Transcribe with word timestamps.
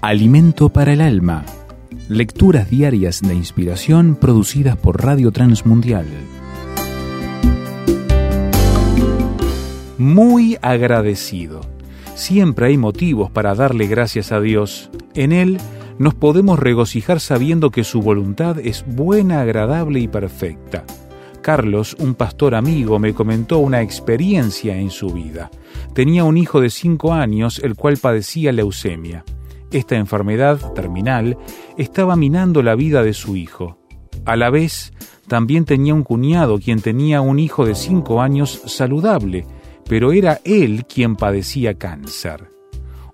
Alimento 0.00 0.68
para 0.68 0.92
el 0.92 1.00
alma. 1.00 1.44
Lecturas 2.08 2.70
diarias 2.70 3.20
de 3.20 3.34
inspiración 3.34 4.14
producidas 4.14 4.76
por 4.76 5.02
Radio 5.04 5.32
Transmundial. 5.32 6.06
Muy 9.98 10.56
agradecido. 10.62 11.62
Siempre 12.14 12.66
hay 12.66 12.76
motivos 12.78 13.32
para 13.32 13.56
darle 13.56 13.88
gracias 13.88 14.30
a 14.30 14.40
Dios. 14.40 14.88
En 15.14 15.32
Él 15.32 15.58
nos 15.98 16.14
podemos 16.14 16.60
regocijar 16.60 17.18
sabiendo 17.18 17.72
que 17.72 17.82
su 17.82 18.00
voluntad 18.00 18.60
es 18.60 18.84
buena, 18.86 19.40
agradable 19.40 19.98
y 19.98 20.06
perfecta. 20.06 20.84
Carlos, 21.42 21.96
un 21.98 22.14
pastor 22.14 22.54
amigo, 22.54 23.00
me 23.00 23.14
comentó 23.14 23.58
una 23.58 23.82
experiencia 23.82 24.76
en 24.76 24.90
su 24.90 25.08
vida. 25.08 25.50
Tenía 25.92 26.22
un 26.22 26.36
hijo 26.36 26.60
de 26.60 26.70
cinco 26.70 27.14
años, 27.14 27.58
el 27.58 27.74
cual 27.74 27.96
padecía 27.96 28.52
leucemia. 28.52 29.24
Esta 29.70 29.96
enfermedad 29.96 30.72
terminal 30.72 31.36
estaba 31.76 32.16
minando 32.16 32.62
la 32.62 32.74
vida 32.74 33.02
de 33.02 33.12
su 33.12 33.36
hijo. 33.36 33.78
A 34.24 34.36
la 34.36 34.50
vez, 34.50 34.92
también 35.26 35.64
tenía 35.64 35.94
un 35.94 36.02
cuñado 36.02 36.58
quien 36.58 36.80
tenía 36.80 37.20
un 37.20 37.38
hijo 37.38 37.66
de 37.66 37.74
cinco 37.74 38.22
años 38.22 38.62
saludable, 38.66 39.46
pero 39.88 40.12
era 40.12 40.40
él 40.44 40.86
quien 40.86 41.16
padecía 41.16 41.74
cáncer. 41.74 42.50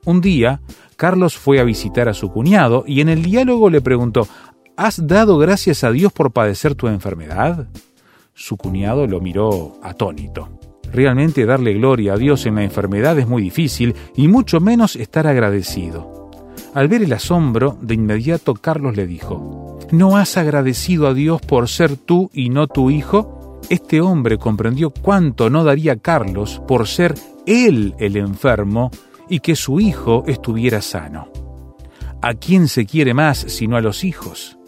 Un 0.04 0.20
día, 0.20 0.60
Carlos 0.96 1.36
fue 1.36 1.58
a 1.58 1.64
visitar 1.64 2.08
a 2.08 2.14
su 2.14 2.30
cuñado 2.30 2.84
y 2.86 3.00
en 3.00 3.08
el 3.08 3.22
diálogo 3.22 3.68
le 3.68 3.80
preguntó, 3.80 4.28
¿Has 4.76 5.06
dado 5.06 5.38
gracias 5.38 5.84
a 5.84 5.90
Dios 5.92 6.12
por 6.12 6.32
padecer 6.32 6.74
tu 6.74 6.88
enfermedad? 6.88 7.68
Su 8.32 8.56
cuñado 8.56 9.06
lo 9.06 9.20
miró 9.20 9.78
atónito. 9.82 10.58
Realmente 10.92 11.46
darle 11.46 11.74
gloria 11.74 12.14
a 12.14 12.16
Dios 12.16 12.46
en 12.46 12.56
la 12.56 12.64
enfermedad 12.64 13.18
es 13.18 13.28
muy 13.28 13.42
difícil 13.42 13.94
y 14.16 14.28
mucho 14.28 14.60
menos 14.60 14.96
estar 14.96 15.26
agradecido. 15.26 16.23
Al 16.74 16.88
ver 16.88 17.02
el 17.02 17.12
asombro, 17.12 17.78
de 17.80 17.94
inmediato 17.94 18.54
Carlos 18.54 18.96
le 18.96 19.06
dijo, 19.06 19.78
¿No 19.92 20.16
has 20.16 20.36
agradecido 20.36 21.06
a 21.06 21.14
Dios 21.14 21.40
por 21.40 21.68
ser 21.68 21.96
tú 21.96 22.30
y 22.32 22.50
no 22.50 22.66
tu 22.66 22.90
hijo? 22.90 23.60
Este 23.70 24.00
hombre 24.00 24.38
comprendió 24.38 24.90
cuánto 24.90 25.48
no 25.50 25.62
daría 25.62 25.96
Carlos 25.96 26.60
por 26.66 26.88
ser 26.88 27.14
él 27.46 27.94
el 27.98 28.16
enfermo 28.16 28.90
y 29.28 29.38
que 29.38 29.54
su 29.54 29.78
hijo 29.78 30.24
estuviera 30.26 30.82
sano. 30.82 31.28
¿A 32.20 32.34
quién 32.34 32.66
se 32.66 32.86
quiere 32.86 33.14
más 33.14 33.38
sino 33.38 33.76
a 33.76 33.80
los 33.80 34.02
hijos? 34.02 34.58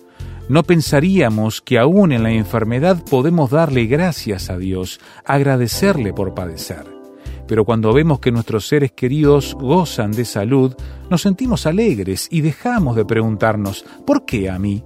No 0.49 0.63
pensaríamos 0.63 1.61
que 1.61 1.77
aún 1.77 2.13
en 2.13 2.23
la 2.23 2.31
enfermedad 2.31 3.03
podemos 3.11 3.51
darle 3.51 3.87
gracias 3.87 4.49
a 4.49 4.59
Dios, 4.59 5.01
agradecerle 5.25 6.13
por 6.13 6.35
padecer. 6.35 6.96
Pero 7.47 7.65
cuando 7.65 7.93
vemos 7.93 8.19
que 8.19 8.33
nuestros 8.33 8.67
seres 8.67 8.93
queridos 8.93 9.55
gozan 9.55 10.11
de 10.11 10.25
salud, 10.25 10.75
nos 11.11 11.23
sentimos 11.23 11.67
alegres 11.67 12.29
y 12.31 12.41
dejamos 12.41 12.97
de 12.97 13.05
preguntarnos, 13.05 13.85
¿por 14.05 14.25
qué 14.25 14.51
a 14.51 14.59
mí? 14.59 14.83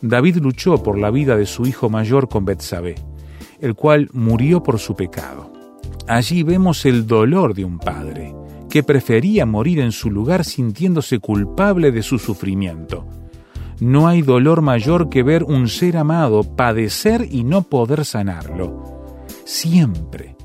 David 0.00 0.38
luchó 0.38 0.82
por 0.82 0.98
la 0.98 1.10
vida 1.10 1.36
de 1.36 1.46
su 1.46 1.66
hijo 1.66 1.90
mayor 1.90 2.28
con 2.28 2.44
Betsabé, 2.44 2.94
el 3.60 3.74
cual 3.74 4.08
murió 4.12 4.62
por 4.62 4.78
su 4.78 4.96
pecado. 4.96 5.52
Allí 6.08 6.42
vemos 6.42 6.84
el 6.86 7.06
dolor 7.06 7.54
de 7.54 7.64
un 7.64 7.78
padre, 7.78 8.34
que 8.68 8.82
prefería 8.82 9.44
morir 9.44 9.80
en 9.80 9.92
su 9.92 10.10
lugar 10.10 10.44
sintiéndose 10.44 11.18
culpable 11.18 11.92
de 11.92 12.02
su 12.02 12.18
sufrimiento. 12.18 13.06
No 13.80 14.08
hay 14.08 14.22
dolor 14.22 14.62
mayor 14.62 15.10
que 15.10 15.22
ver 15.22 15.44
un 15.44 15.68
ser 15.68 15.96
amado 15.98 16.42
padecer 16.42 17.28
y 17.30 17.44
no 17.44 17.62
poder 17.62 18.04
sanarlo. 18.04 19.24
Siempre 19.44 20.36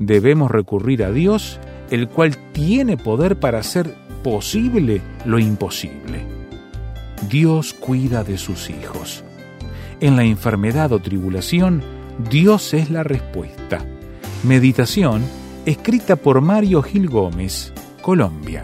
debemos 0.00 0.50
recurrir 0.50 1.04
a 1.04 1.12
Dios, 1.12 1.60
el 1.90 2.08
cual 2.08 2.36
tiene 2.52 2.96
poder 2.96 3.38
para 3.38 3.60
hacer 3.60 3.94
posible 4.24 5.00
lo 5.24 5.38
imposible. 5.38 6.24
Dios 7.28 7.74
cuida 7.74 8.24
de 8.24 8.38
sus 8.38 8.70
hijos. 8.70 9.22
En 10.00 10.16
la 10.16 10.24
enfermedad 10.24 10.92
o 10.92 10.98
tribulación, 10.98 11.82
Dios 12.30 12.74
es 12.74 12.90
la 12.90 13.04
respuesta. 13.04 13.84
Meditación 14.42 15.22
escrita 15.66 16.16
por 16.16 16.40
Mario 16.40 16.82
Gil 16.82 17.08
Gómez, 17.08 17.72
Colombia. 18.02 18.62